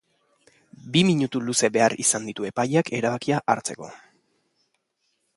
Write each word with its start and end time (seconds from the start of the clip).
Bi 0.93 1.01
minutu 1.09 1.41
luze 1.49 1.67
behar 1.75 1.95
izan 2.03 2.25
ditu 2.29 2.47
epaileak 2.49 2.89
erabakia 3.01 3.41
hartzeko. 3.55 3.91